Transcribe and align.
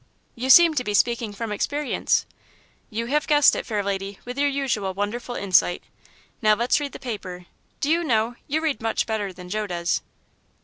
"You 0.33 0.49
seem 0.49 0.73
to 0.73 0.83
be 0.83 0.95
speaking 0.95 1.31
from 1.31 1.51
experience." 1.51 2.25
"You 2.89 3.05
have 3.05 3.27
guessed 3.27 3.55
it, 3.55 3.67
fair 3.67 3.83
lady, 3.83 4.17
with 4.25 4.35
your 4.35 4.47
usual 4.49 4.95
wonderful 4.95 5.35
insight. 5.35 5.83
Now 6.41 6.55
let's 6.55 6.79
read 6.79 6.93
the 6.93 6.99
paper 6.99 7.45
do 7.81 7.91
you 7.91 8.03
know, 8.03 8.35
you 8.47 8.61
read 8.61 8.81
much 8.81 9.05
better 9.05 9.31
than 9.31 9.47
Joe 9.47 9.67
does?" 9.67 10.01